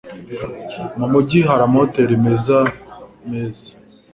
Mu 0.97 1.05
mujyi 1.11 1.39
hari 1.47 1.61
amahoteri 1.67 2.15
meza 2.25 2.57
meza. 3.29 3.67